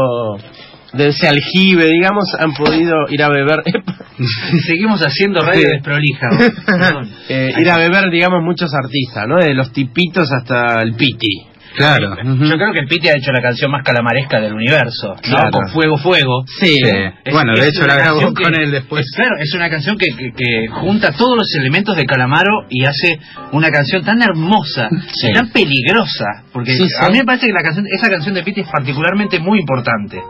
[0.93, 3.63] de ese aljibe digamos han podido ir a beber
[4.67, 5.67] Seguimos haciendo radio Sí.
[5.67, 6.29] desprolija.
[7.29, 11.29] Eh, ir a beber digamos muchos artistas no de los tipitos hasta el piti
[11.77, 12.17] Claro.
[12.17, 15.21] Yo creo que el Piti ha hecho la canción más calamaresca del universo, ¿no?
[15.23, 15.51] Claro.
[15.53, 16.45] Con Fuego Fuego.
[16.59, 16.91] sí, Sí.
[17.25, 19.05] Es- bueno, de hecho una la grabó canción que- con él después.
[19.07, 22.85] es- claro, es una canción que, que- que junta todos los elementos de Calamaro y
[22.85, 23.21] hace
[23.53, 25.29] una canción tan hermosa Sí.
[25.29, 26.25] y tan peligrosa.
[26.53, 29.39] Porque Sí, a mí me parece que la canción, esa canción de Piti es particularmente
[29.39, 30.21] muy importante.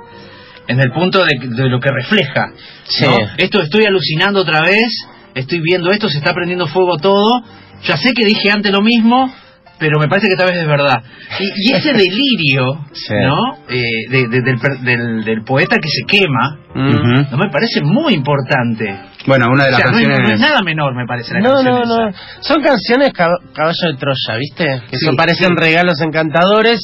[0.68, 2.52] En el punto de, de lo que refleja.
[2.84, 3.04] Sí.
[3.04, 3.16] ¿no?
[3.36, 4.86] Esto estoy alucinando otra vez,
[5.34, 7.42] estoy viendo esto, se está prendiendo fuego todo.
[7.84, 9.32] Ya sé que dije antes lo mismo,
[9.78, 11.02] pero me parece que esta vez es verdad.
[11.40, 13.14] Y, y ese delirio, Sí.
[13.14, 13.56] ¿no?
[13.68, 18.14] Eh, de- de- del, per- del- del poeta que se quema, no me parece muy
[18.14, 18.94] importante.
[19.26, 20.28] Bueno, una de O las sea, no, es, canciones.
[20.28, 22.06] no es nada menor, me parece la no, canción no, esa.
[22.10, 22.12] no.
[22.42, 24.82] Son canciones cab- caballo de Troya, ¿viste?
[24.90, 25.54] Que Sí, son, parecen sí.
[25.56, 26.80] regalos encantadores,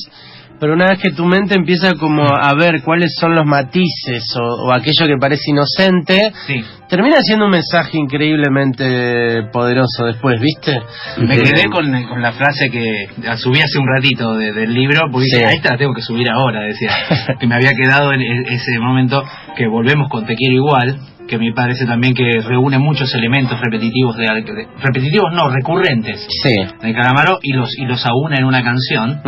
[0.64, 4.64] pero una vez que tu mente empieza como a ver cuáles son los matices o,
[4.64, 6.55] o aquello que parece inocente, Sí.
[6.88, 10.81] termina siendo un mensaje increíblemente poderoso después, ¿viste?
[11.18, 15.27] Me quedé con, con la frase que subí hace un ratito de- del libro, porque
[15.27, 15.37] Sí.
[15.37, 16.90] dije, a esta la tengo que subir ahora, decía.
[17.38, 19.22] que me había quedado en ese momento
[19.57, 20.96] que volvemos con Te quiero igual,
[21.28, 26.54] que me parece también que reúne muchos elementos repetitivos, de, de- repetitivos no, recurrentes Sí.
[26.82, 29.20] de Calamaro y los, y los aúna en una canción.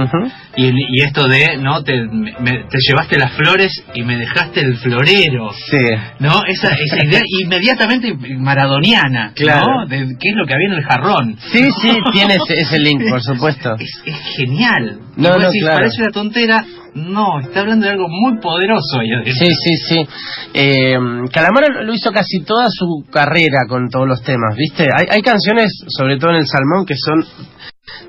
[0.56, 1.82] Y, y esto de, ¿no?
[1.82, 5.50] Te, me- te llevaste las flores y me dejaste el florero.
[5.70, 5.78] Sí.
[6.20, 6.42] ¿No?
[6.46, 9.66] Esa, esa idea inmediatamente maradoniana, Claro.
[9.82, 9.87] ¿no?
[9.87, 11.37] De qué es lo que había en el jarrón.
[11.52, 13.74] Sí, sí, tiene ese, ese link, por supuesto.
[13.78, 15.00] Es, es genial.
[15.16, 15.78] No, no, decís, claro.
[15.78, 16.64] parece una tontera.
[16.96, 18.98] No, está hablando de algo muy poderoso.
[19.00, 19.32] ahí adentro.
[19.35, 20.06] Sí, sí, sí.
[20.54, 20.96] Eh,
[21.32, 24.85] Calamaro lo hizo casi toda su carrera con todos los temas, ¿viste?
[24.96, 27.24] Hay, hay canciones, sobre todo en El Salmón, que son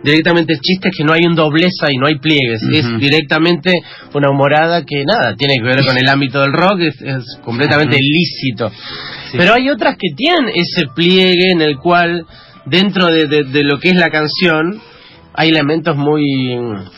[0.03, 2.61] directamente chistes que no hay un dobleza y no hay pliegues.
[2.63, 2.75] Ujú.
[2.75, 3.73] Es directamente
[4.13, 7.97] una humorada que nada, tiene que ver con el ámbito del rock, es, es completamente
[7.99, 8.71] lícito.
[9.33, 12.25] Pero hay otras que tienen ese pliegue en el cual,
[12.65, 14.79] dentro de, de- de lo que es la canción,
[15.39, 16.23] hay elementos muy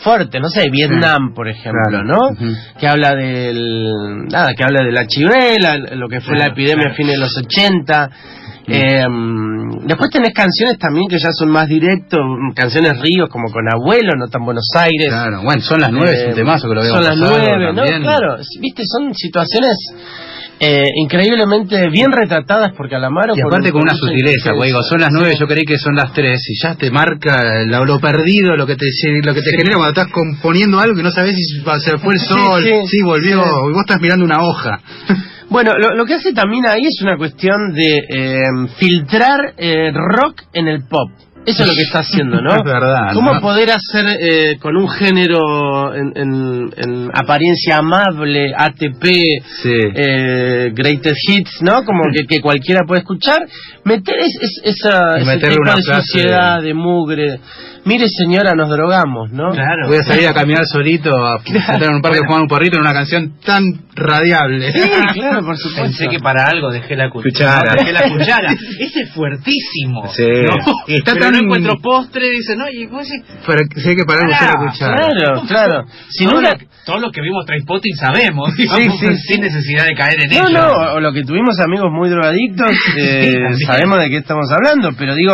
[0.02, 2.06] fuertes, no sé, Vietnam, por ejemplo, Claro.
[2.06, 2.20] ¿no?
[2.80, 6.92] Que habla del, nada, que habla de la chivela, lo que fue la epidemia claro.
[6.92, 8.10] a fines de los 80.
[8.72, 9.04] Eh,
[9.86, 12.20] después tenés canciones también que ya son más directos,
[12.56, 15.08] canciones ríos como con Abuelo, No tan Buenos Aires.
[15.10, 17.74] Claro, bueno, son las nueve, es un Eh, temazo que lo Son habíamos las nueve,
[17.74, 17.76] ¿no?
[17.84, 18.02] también.
[18.04, 19.76] Claro, viste, son situaciones
[20.60, 23.34] eh, increíblemente bien retratadas por Calamaro.
[23.36, 26.42] Y aparte con una sutileza, güey, son las nueve, yo creí que son las tres,
[26.50, 28.86] y ya te marca lo, lo perdido, lo que te
[29.24, 32.20] lo que te genera cuando estás componiendo algo y no sabes si se fue el
[32.20, 34.80] sol, sí, sí, volvió, y vos estás mirando una hoja.
[35.50, 38.44] Bueno, lo, lo que hace también ahí es una cuestión de eh,
[38.78, 41.10] filtrar eh, rock en el pop.
[41.50, 42.50] Eso es lo que está haciendo, ¿no?
[42.58, 43.42] Es verdad, ¿Cómo ¿no?
[43.42, 49.06] poder hacer eh, con un género en, en- en apariencia amable, ATP,
[49.62, 49.72] Sí.
[49.96, 51.84] eh, greatest hits, ¿no?
[51.84, 53.40] Como que, que cualquiera puede escuchar,
[53.84, 57.40] meter es, es- esa, ese tipo una de frase suciedad, de mugre.
[57.86, 59.52] Mire señora, nos drogamos, ¿no?
[59.52, 59.88] Claro.
[59.88, 62.76] Voy a salir a caminar solito, a entrar en un parque a fumar un porrito
[62.76, 63.64] en una canción tan
[63.96, 64.72] radiable.
[64.72, 65.82] Sí, claro, por supuesto.
[65.84, 67.62] Pensé que para algo dejé la cuchara.
[67.62, 67.74] Cuchara.
[67.84, 68.52] Dejé la cuchara.
[68.80, 70.08] Ese es fuertísimo.
[70.14, 70.24] Sí.
[70.24, 70.74] ¿no?
[70.88, 74.06] Y está Pero tan- no encuentro postre, dice, no, y vos decís, Pero hay que
[74.06, 74.96] parar de usar la cuchara.
[74.98, 75.84] Claro, claro.
[76.10, 76.44] Si los,
[76.86, 79.18] todos los que vimos Trainspotting sabemos, digamos, sí, sí.
[79.34, 80.60] sin necesidad de caer en No, ello.
[80.60, 83.58] no, o lo que tuvimos amigos muy drogadictos, eh, también.
[83.66, 85.34] sabemos de qué estamos hablando, pero digo,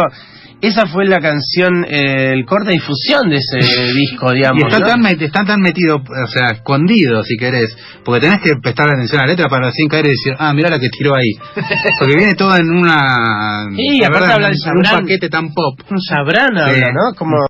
[0.62, 4.64] esa fue la canción, eh, el corte de difusión de ese disco, digamos.
[4.64, 4.88] Y está ¿no?
[4.88, 9.22] tan, met- está tan metido, o sea, escondido, si querés, porque tenés que prestar atención
[9.22, 11.32] a la letra para sin caer y decir, ah, mira la que tiró ahí.
[12.00, 13.68] Porque viene todo en una...
[13.76, 15.02] Sí, aparte verdad, habla de en un Sabrán.
[15.04, 15.80] paquete tan pop.
[16.10, 16.82] Sabrán habla, Sí.
[16.94, 17.16] ¿no?
[17.18, 17.46] Como...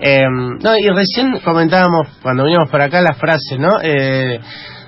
[0.00, 3.70] eh, no, y recién comentábamos, cuando veníamos para acá, la frase, ¿no?
[3.82, 4.38] Eh,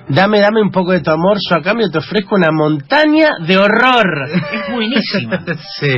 [0.09, 3.57] dame, dame un poco de tu amor, yo a cambio te ofrezco una montaña de
[3.57, 4.29] horror.
[4.53, 5.43] Es buenísima.
[5.79, 5.91] Sí.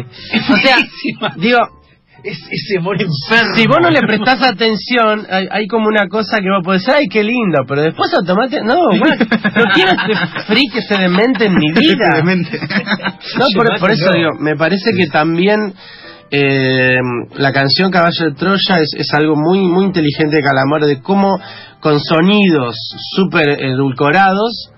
[0.50, 0.78] O sea,
[1.38, 1.58] digo,
[2.24, 3.56] Es ese amor enfermo.
[3.56, 6.96] si vos no le prestás atención, hay, hay como una cosa que vos podés decir,
[7.00, 11.56] ay, qué lindo, pero después automáticamente, no, bueno, no quiero este freak, este demente en
[11.56, 12.22] mi vida.
[13.40, 15.74] No, por, por eso digo, me parece que también
[16.30, 16.96] eh,
[17.36, 21.40] la canción Caballo de Troya es, es algo muy muy inteligente de Calamaro, de cómo
[21.82, 22.76] con sonidos
[23.16, 24.72] súper edulcorados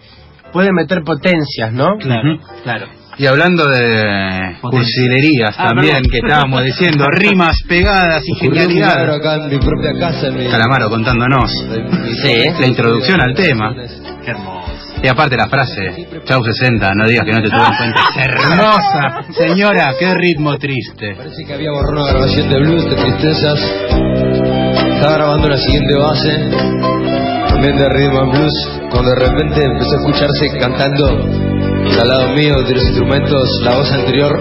[0.52, 1.98] puede meter potencias, ¿no?
[2.00, 2.86] Claro, claro.
[3.16, 6.12] Y hablando de cursilerías Ah, también, perdón.
[6.12, 9.08] que estábamos diciendo, rimas pegadas y genialidad.
[9.14, 10.28] acá en mi propia casa.
[10.30, 11.52] En mi, Calamaro contándonos
[12.24, 12.36] Sí.
[12.60, 13.76] la introducción al tema.
[14.26, 14.72] Qué hermoso.
[15.04, 18.02] Y aparte la frase, chau 60, no digas que no te tuve en cuenta.
[18.18, 19.24] Es hermosa.
[19.38, 21.14] Señora, qué ritmo triste.
[21.16, 23.60] Parece que había borrado una grabación de blues, de tristezas.
[25.04, 26.30] Estaba grabando la siguiente base,
[27.50, 28.54] también de rhythm and blues,
[28.90, 31.28] cuando de repente empezó a escucharse cantando
[32.00, 34.32] al lado mío de los instrumentos la voz anterior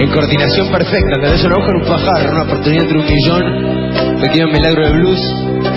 [0.00, 1.44] en coordinación perfecta, ¿entendés?
[1.44, 5.20] Una hoja en un pajar, una oportunidad entre un millón, pequeño milagro de blues.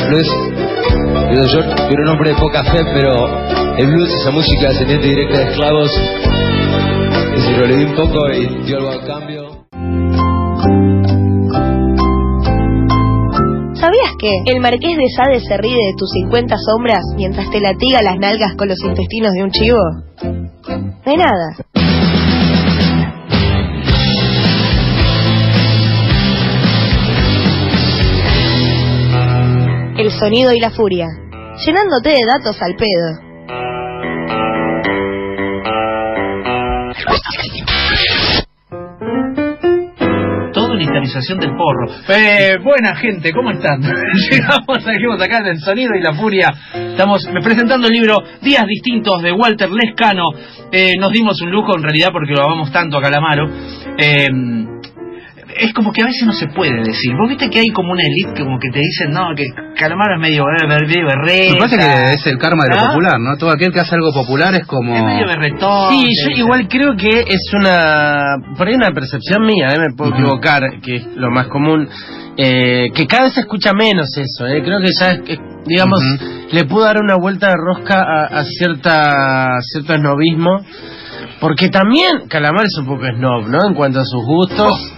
[0.08, 0.28] Blues,
[1.52, 3.28] yo era un hombre de poca fe, pero
[3.76, 5.92] el blues, esa música descendiente directa de esclavos,
[7.34, 9.66] que se lo leí un poco y dio algo a cambio.
[13.96, 18.02] ¿Sabías que el marqués de Sade se ríe de tus 50 sombras mientras te latiga
[18.02, 19.80] las nalgas con los intestinos de un chivo?
[21.06, 21.56] De nada.
[29.98, 31.08] El sonido y la furia,
[31.66, 33.35] llenándote de datos al pedo.
[40.96, 41.88] Historización del porro.
[42.08, 43.82] Eh, buena gente, ¿cómo están?
[44.32, 46.54] Llegamos, seguimos acá en el sonido y la furia.
[46.74, 50.24] Estamos presentando el libro Días Distintos de Walter Lescano.
[50.72, 53.50] Eh, nos dimos un lujo en realidad porque lo amamos tanto a Calamaro.
[53.98, 54.28] Eh,
[55.58, 57.14] es como que a veces no se puede decir.
[57.18, 60.22] Vos viste que hay como una elite como que te dicen, no, que Calamaro es
[60.22, 61.54] medio, medio berreta.
[61.54, 62.88] Me parece que es el karma de lo ¿Ah?
[62.88, 63.38] popular, ¿no?
[63.38, 64.96] Todo aquel que hace algo popular es como...
[64.96, 65.92] Es medio berretón.
[65.92, 68.36] Sí, yo igual creo que es una.
[68.58, 69.80] Por ahí una percepción mía, ¿eh?
[69.80, 71.88] me puedo equivocar, que es lo más común.
[72.38, 74.62] eh, que cada vez se escucha menos eso, ¿eh?
[74.64, 76.00] creo que ya es, que, digamos,
[76.52, 80.62] le pudo dar una vuelta de rosca a, a cierta cierto esnobismo.
[81.40, 83.68] Porque también Calamar es un poco snob, ¿no?
[83.68, 84.94] En cuanto a sus gustos.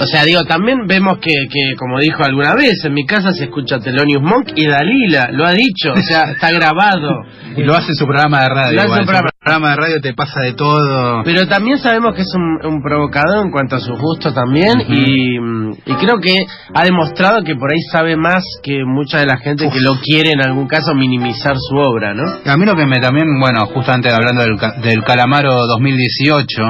[0.00, 3.44] O sea, digo, también vemos que, que, como dijo alguna vez, en mi casa se
[3.44, 7.22] escucha Thelonious Monk y Dalila, lo ha dicho, o sea, está grabado.
[7.56, 8.74] Y lo hace su programa de radio.
[8.74, 9.00] Lo hace igual.
[9.00, 9.33] su programa.
[9.44, 11.22] Programa de radio te pasa de todo.
[11.22, 15.36] Pero también sabemos que es un, un provocador en cuanto a sus gustos también y,
[15.36, 19.68] y creo que ha demostrado que por ahí sabe más que mucha de la gente
[19.70, 22.24] que lo quiere en algún caso minimizar su obra, ¿no?
[22.46, 26.62] A mí lo que me también, bueno, justamente hablando del, del Calamaro 2018,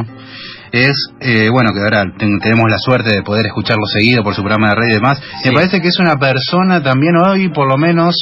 [0.74, 4.42] es, eh, bueno, que ahora ten- tenemos la suerte de poder escucharlo seguido por su
[4.42, 5.20] programa de radio y demás.
[5.42, 5.48] Sí.
[5.50, 8.14] Me parece que es una persona también hoy, por lo menos,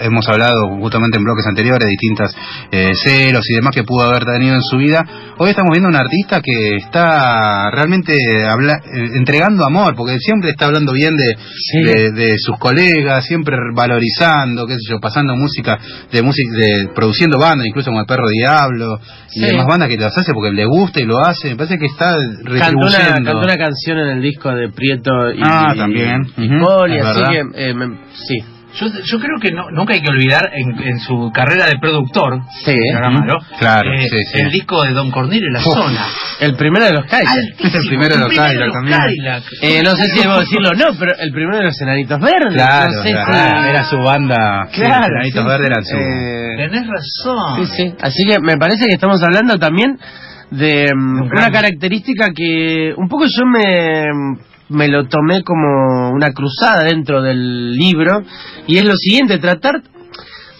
[0.00, 2.34] hemos hablado justamente en bloques anteriores, de distintas
[2.72, 5.04] eh, celos y demás que pudo haber tenido en su vida.
[5.38, 8.14] Hoy estamos viendo un artista que está realmente
[8.46, 11.82] habla- eh, entregando amor, porque siempre está hablando bien de, Sí.
[11.82, 15.78] de, de sus colegas, siempre valorizando, qué sé yo, pasando música,
[16.12, 18.98] de música, de produciendo bandas, incluso como el Perro Diablo,
[19.32, 19.46] y Sí.
[19.46, 22.10] demás bandas que las hace porque le gusta y lo hace, me parece que está
[22.10, 23.32] Cantó una, retribuyendo.
[23.32, 26.22] cantó una canción en el disco de Prieto y, Ah, también.
[26.36, 27.30] y Poli, así verdad.
[27.54, 28.38] que eh, me- sí.
[28.72, 32.38] Yo, yo creo que no- nunca hay que olvidar en, en su carrera de productor,
[32.64, 32.72] Sí.
[33.58, 34.38] Claro, eh, sí, sí.
[34.42, 35.74] el disco de Don Cornelio y la Uf.
[35.74, 36.06] zona.
[36.38, 37.34] El primero de los Cadillac.
[37.34, 38.96] Altísimo, El primero de los también.
[39.62, 42.54] Eh, no sé si debo decirlo o no, pero el primero de los Enanitos Verdes.
[42.54, 44.68] Claro, no sé claro, si- era su banda.
[44.72, 45.48] Claro, Enanitos sí.
[45.48, 45.96] Verdes eran su...
[45.96, 47.66] Eh, Tenés razón.
[47.66, 47.94] Sí, sí.
[48.00, 49.98] Así que me parece que estamos hablando también
[50.50, 54.06] de mm, Un una característica que un poco yo me,
[54.68, 58.22] me lo tomé como una cruzada dentro del libro
[58.66, 59.82] y es lo siguiente, tratar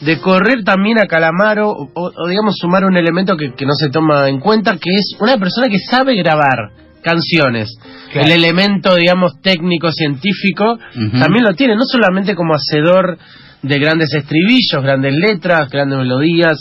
[0.01, 3.91] de correr también a Calamaro o, o, digamos sumar un elemento que, que no se
[3.91, 6.71] toma en cuenta que es una persona que sabe grabar
[7.03, 7.77] canciones.
[8.13, 8.27] Claro.
[8.27, 10.79] El elemento, digamos, técnico, científico,
[11.19, 13.19] también lo tiene, no solamente como hacedor
[13.63, 16.59] de grandes estribillos, grandes letras, grandes melodías,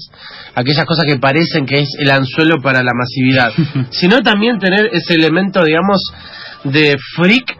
[0.55, 3.51] aquellas cosas que parecen que es el anzuelo para la masividad,
[3.91, 6.01] sino también tener ese elemento, digamos,
[6.63, 7.58] de freak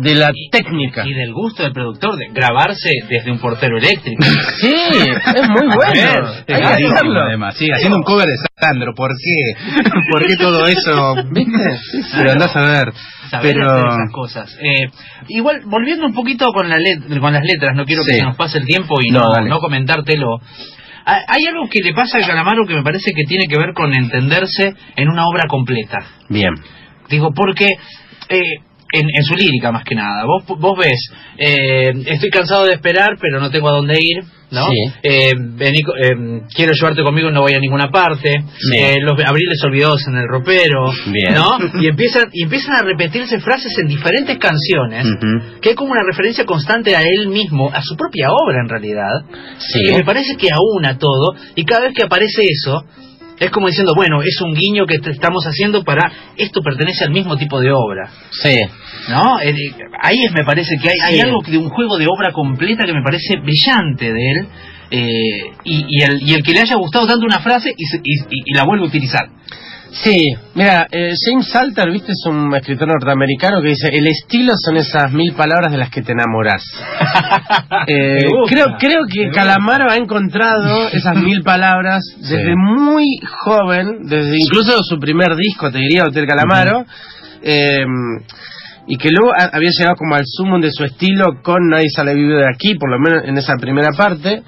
[0.00, 1.06] de la técnica.
[1.06, 4.22] Y del gusto del productor de grabarse desde un portero eléctrico.
[4.60, 6.30] Sí, es muy bueno.
[6.46, 9.82] Es carísimo, además, sí, haciendo un cover de Sandro, ¿por qué?
[10.10, 11.14] ¿Por qué todo eso?
[11.30, 11.78] ¿Viste?
[12.16, 12.92] Pero andás a ver.
[13.30, 13.70] Saber Pero...
[13.70, 14.58] hacer esas cosas.
[14.60, 14.86] Eh,
[15.28, 18.18] igual, volviendo un poquito con, la let- con las letras, no quiero que Sí.
[18.20, 19.48] se nos pase el tiempo y No, no, dale.
[19.50, 20.38] no comentártelo.
[21.06, 23.74] Ah, Hay algo que le pasa a Calamaro que me parece que tiene que ver
[23.74, 25.98] con entenderse en una obra completa.
[26.28, 26.54] Bien.
[27.10, 27.66] Digo, porque
[28.28, 28.40] eh,
[28.94, 30.98] en, en su lírica más que nada, vos, vos ves,
[31.38, 34.66] eh, estoy cansado de esperar, pero no tengo a dónde ir, ¿no?
[34.68, 34.76] Sí.
[35.02, 38.30] Eh, vení eh, quiero llevarte conmigo y no voy a ninguna parte.
[38.70, 38.84] Bien.
[38.84, 41.34] Eh, los abriles olvidados en el ropero, Bien.
[41.34, 41.58] ¿no?
[41.80, 45.06] Y empiezan, y empiezan a repetirse frases en diferentes canciones,
[45.60, 49.24] que hay como una referencia constante a él mismo, a su propia obra en realidad,
[49.58, 49.80] Sí.
[49.86, 52.84] que me parece que aúna todo, y cada vez que aparece eso,
[53.40, 57.10] es como diciendo, bueno, es un guiño que te estamos haciendo para, esto pertenece al
[57.10, 58.56] mismo tipo de obra, Sí.
[59.08, 59.40] ¿no?
[59.40, 61.20] Eh, eh, ahí es, me parece que hay, hay Sí.
[61.20, 64.46] algo de un juego de obra completa que me parece brillante de él,
[64.90, 68.00] eh, y, y el, y el que le haya gustado tanto una frase y, se-
[68.04, 69.28] y la vuelve a utilizar.
[69.92, 74.76] Sí, mira, eh, James Salter, viste, es un escritor norteamericano que dice, el estilo son
[74.76, 76.62] esas mil palabras de las que te enamorás.
[77.86, 79.28] Eh, creo, creo que.
[79.30, 82.54] Calamaro ha encontrado esas mil palabras desde Sí.
[82.56, 83.04] muy
[83.44, 86.84] joven, desde incluso su primer disco, te diría, Hotel Calamaro,
[87.42, 87.84] eh,
[88.86, 92.14] y que luego ha- había llegado como al sumum de su estilo con Nadie sale
[92.14, 94.42] vivo de aquí, por lo menos en esa primera parte,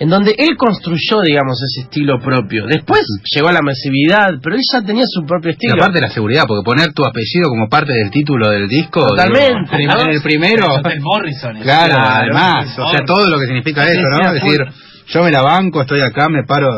[0.00, 2.66] en donde él construyó, digamos, ese estilo propio.
[2.66, 3.02] Después
[3.34, 5.74] llegó a la masividad, pero él ya tenía su propio Y estilo.
[5.74, 9.06] aparte la seguridad, porque poner tu apellido como parte del título del disco.
[9.06, 10.00] Totalmente, digo, ¿no?
[10.00, 10.66] En el primero.
[10.74, 11.56] Hotel Morrison.
[11.58, 12.78] es- Claro, además.
[12.78, 14.32] O sea, todo lo que significa Sí, eso, ¿no?
[14.32, 14.60] Es decir,
[15.08, 16.70] yo me la banco, estoy acá, me paro.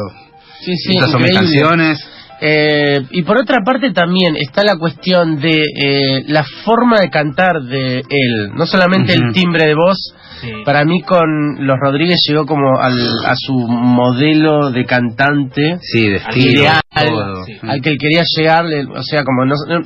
[0.65, 1.99] sí, sí, estas son mis canciones.
[2.45, 7.63] Eh, y por otra parte también está la cuestión de eh, la forma de cantar
[7.63, 9.97] de él, no solamente el timbre de voz,
[10.41, 10.51] Sí.
[10.65, 12.95] para mí con Los Rodríguez llegó como al,
[13.27, 16.51] a su modelo de cantante Sí, de estilo.
[16.63, 17.45] ideal, todo.
[17.45, 17.53] sí.
[17.63, 19.79] al que él quería llegar, le- o sea, como no, no,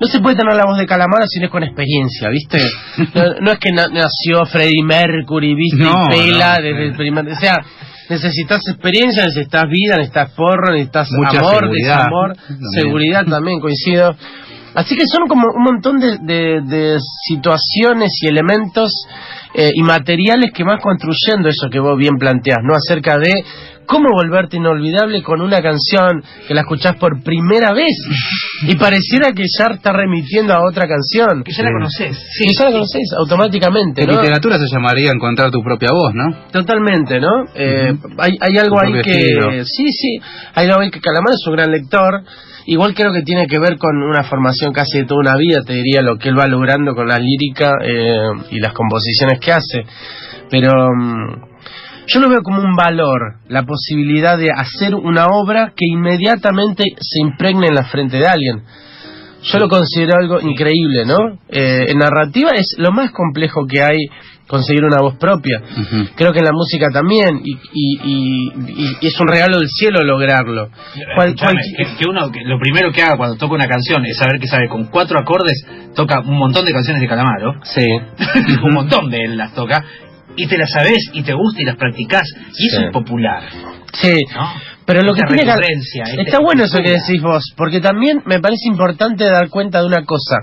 [0.00, 2.58] no se puede tener la voz de Calamaro si no es con experiencia, ¿viste?
[3.14, 5.82] No, no es que na- nació Freddie Mercury, ¿viste?
[5.82, 7.26] No, y pela no, desde el primer...
[7.26, 7.56] O sea,
[8.08, 11.96] necesitas experiencia, necesitas vida, necesitas porro, necesitas Mucha amor, seguridad.
[11.98, 12.70] desamor, También.
[12.72, 14.16] seguridad también, coincido.
[14.74, 18.90] Así que son como un montón de, de- de situaciones y elementos
[19.54, 22.74] eh, y materiales que vas construyendo eso que vos bien planteás, ¿no?
[22.74, 23.32] Acerca de
[23.86, 27.92] cómo volverte inolvidable con una canción que la escuchás por primera vez
[28.62, 31.42] y pareciera que ya está remitiendo a otra canción.
[31.44, 31.74] Que ya la Sí.
[31.74, 32.18] conoces.
[32.38, 34.14] Que ya la conocés automáticamente, En ¿no?
[34.20, 36.50] literatura se llamaría encontrar tu propia voz, ¿no?
[36.52, 37.44] Totalmente, ¿no?
[37.54, 39.10] Eh, hay, hay algo Tu ahí que...
[39.12, 39.50] estilo.
[39.64, 40.18] Sí, sí,
[40.54, 42.22] hay algo ahí que Calamar es un gran lector.
[42.66, 45.74] Igual creo que tiene que ver con una formación casi de toda una vida, te
[45.74, 48.18] diría, lo que él va logrando con la lírica eh,
[48.50, 49.82] y las composiciones que hace.
[50.50, 51.54] Pero mm,
[52.06, 57.20] yo lo veo como un valor, la posibilidad de hacer una obra que inmediatamente se
[57.20, 58.62] impregne en la frente de alguien.
[59.42, 61.16] Yo lo considero algo increíble, ¿no?
[61.50, 63.98] Eh, en narrativa es lo más complejo que hay
[64.46, 65.60] conseguir una voz propia.
[66.16, 69.68] Creo que en la música también, y, y- y- y- y es un regalo del
[69.68, 70.68] cielo lograrlo.
[71.16, 71.34] Cual-
[71.76, 74.46] que, que uno, que lo primero que haga cuando toca una canción es saber que
[74.46, 77.86] sabe con cuatro acordes toca un montón de canciones de Calamaro, Sí,
[78.64, 79.82] un montón de él las toca,
[80.36, 82.84] y te las sabes y te gusta y las practicás, y eso Sí.
[82.86, 83.42] es popular,
[83.92, 84.20] sí.
[84.34, 84.52] ¿no?
[84.86, 86.22] Pero lo que tiene que...
[86.26, 90.04] Está bueno eso que decís vos, porque también me parece importante dar cuenta de una
[90.04, 90.36] cosa.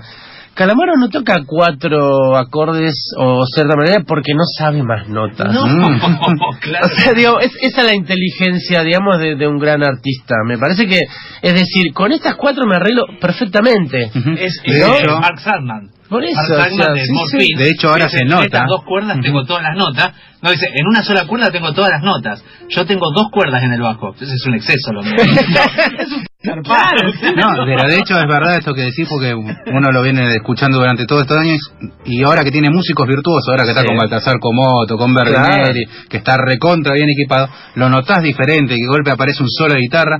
[0.54, 5.52] Calamaro no toca cuatro acordes o cierta manera porque no sabe más notas.
[5.52, 6.00] No, Mm.
[6.60, 6.86] claro.
[6.86, 10.34] O sea, digo, es, esa es la inteligencia, digamos, de, de un gran artista.
[10.46, 11.00] Me parece que,
[11.42, 14.04] es decir, con estas cuatro me arreglo perfectamente.
[14.04, 15.90] Es, De es- hecho- es Mark Sandman.
[16.08, 17.44] Por eso, o sea, de sí, Morphine.
[17.44, 17.54] sí.
[17.56, 18.44] De hecho, ahora se en nota.
[18.44, 20.12] estas dos cuerdas tengo todas las notas.
[20.42, 22.44] No, dice, en una sola cuerda tengo todas las notas.
[22.68, 24.08] Yo tengo dos cuerdas en el bajo.
[24.12, 25.14] Entonces es un exceso lo mío.
[25.98, 30.26] es un No, pero de hecho es verdad esto que decís porque uno lo viene
[30.34, 31.58] escuchando durante todos estos años
[32.04, 33.86] y ahora que tiene músicos virtuosos, ahora que está Sí.
[33.86, 38.88] con Baltasar Comoto, con Berneri, que está recontra bien equipado, lo notás diferente, que de
[38.88, 40.18] golpe aparece un solo de guitarra,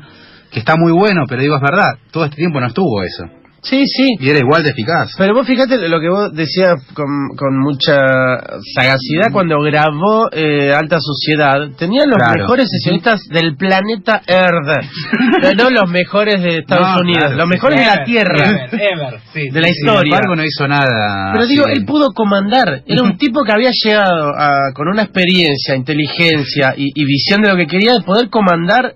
[0.51, 3.25] que está muy bueno, pero digo es verdad, todo este tiempo no estuvo eso.
[3.63, 4.17] Sí, sí.
[4.19, 5.13] Y era igual de eficaz.
[5.17, 7.95] Pero vos fíjate lo que vos decías con, con mucha
[8.75, 11.69] sagacidad cuando grabó eh, Alta Sociedad.
[11.79, 12.41] Tenía los Claro.
[12.43, 14.85] mejores sesionistas del planeta Earth.
[15.43, 18.05] No, no los mejores de Estados No, Unidos, claro, los sí, mejores de la Ever,
[18.05, 18.37] Tierra.
[18.51, 20.03] Ever, ever, sí, De la sí, Sin historia.
[20.17, 21.33] embargo no hizo nada.
[21.33, 22.83] Pero digo, él pudo comandar.
[22.87, 27.49] Era un tipo que había llegado a- con una experiencia, inteligencia y, y visión de
[27.49, 28.95] lo que quería de poder comandar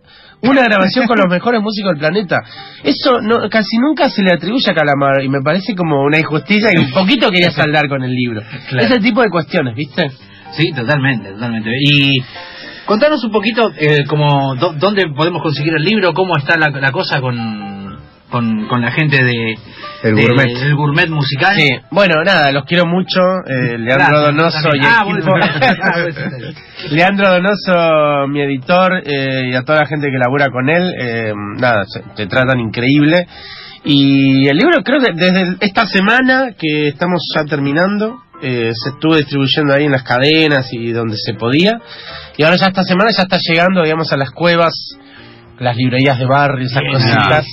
[0.49, 2.41] una grabación con los mejores músicos del planeta.
[2.83, 6.71] Eso no, casi nunca se le atribuye a Calamar y me parece como una injusticia
[6.75, 8.43] y un poquito quería saldar con el libro.
[8.69, 8.87] Claro.
[8.87, 10.11] Ese tipo de cuestiones, ¿viste?
[10.53, 11.71] Sí, totalmente, totalmente.
[11.81, 12.19] Y
[12.87, 16.93] contanos un poquito eh, como dó- dónde podemos conseguir el libro, cómo está la, la
[16.93, 17.37] cosa con,
[18.31, 19.55] con, con la gente de
[20.03, 20.47] El de- gourmet.
[20.59, 21.55] del gourmet musical.
[21.57, 23.21] Sí, bueno, nada, los quiero mucho.
[23.47, 24.83] eh, Leandro Gracias, Donoso también.
[24.83, 25.31] y Ah, equipo.
[25.31, 26.55] bueno.
[26.91, 31.33] Leandro Donoso, mi editor, eh, y a toda la gente que labura con él, eh,
[31.59, 33.27] nada, se- te tratan increíble.
[33.85, 38.91] Y el libro creo que desde el- esta semana que estamos ya terminando, eh, se
[38.91, 41.79] estuvo distribuyendo ahí en las cadenas y donde se podía.
[42.37, 44.73] Y ahora ya esta semana ya está llegando, digamos, a las cuevas,
[45.59, 47.47] las librerías de barrio, esas cositas.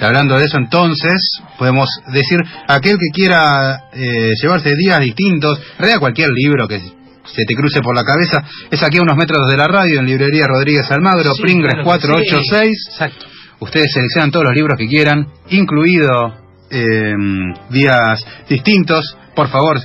[0.00, 2.38] Hablando de eso, entonces, podemos decir,
[2.68, 7.94] aquel que quiera eh, llevarse días distintos, realidad cualquier libro que se te cruce por
[7.94, 11.42] la cabeza, es aquí a unos metros de la radio, en librería Rodríguez Almagro, Sí,
[11.42, 12.88] Pringles claro que 486.
[12.90, 13.26] Exacto.
[13.60, 16.34] Ustedes seleccionan todos los libros que quieran, incluido
[16.70, 17.14] eh,
[17.70, 19.16] días distintos.
[19.34, 19.78] Por favor,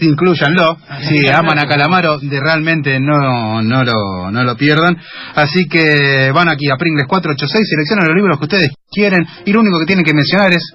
[0.00, 0.76] incluyanlo.
[1.08, 4.96] Si aman a Calamaro, de realmente no, no, lo, no lo pierdan.
[5.34, 9.60] Así que van aquí a Pringles 486, seleccionan los libros que ustedes quieren y lo
[9.60, 10.74] único que tienen que mencionar es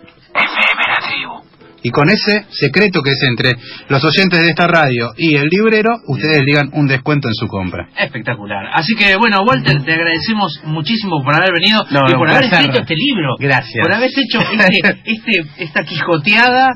[1.88, 3.55] y con ese secreto que es entre
[3.88, 7.88] los oyentes de esta radio y el librero, ustedes ligan un descuento en su compra.
[7.97, 8.65] Espectacular.
[8.73, 12.43] Así que bueno, Walter, te agradecemos muchísimo por haber venido No, y no, por haber
[12.43, 13.38] escrito este libro.
[13.39, 13.81] Gracias.
[13.81, 16.71] Por haber hecho este, este, esta quijoteada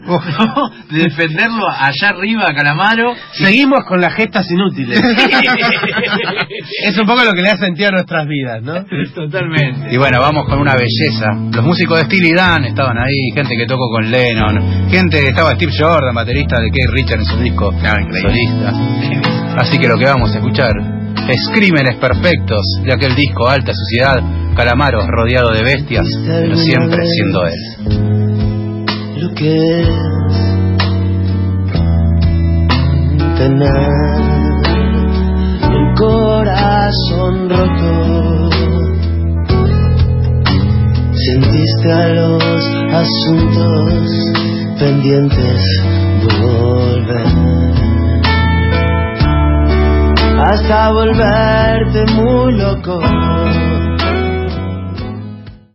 [0.90, 3.14] de defenderlo allá arriba a Calamaro.
[3.34, 4.98] Seguimos con las gestas inútiles.
[6.86, 8.86] es un poco lo que le ha sentido a nuestras vidas, ¿no?
[9.14, 9.94] Totalmente.
[9.94, 11.28] Y bueno, vamos con una belleza.
[11.54, 15.72] Los músicos de Steely Dan estaban ahí, gente que tocó con Lennon, gente estaba Steve
[15.78, 17.72] Jordan, baterista de Keith Richards en su disco
[18.22, 18.72] solista.
[19.58, 20.72] Así que lo que vamos a escuchar
[21.28, 24.22] es Crímenes Perfectos de aquel disco Alta Sociedad,
[24.56, 27.60] Calamaro rodeado de bestias, pero siempre siendo él.
[29.18, 29.88] lo que es
[33.38, 33.90] tener
[35.64, 38.81] el corazón roto.
[41.32, 42.44] Sentiste a los
[42.92, 44.10] asuntos
[44.78, 45.62] pendientes
[46.42, 47.26] volver.
[50.44, 53.00] Hasta volverte muy loco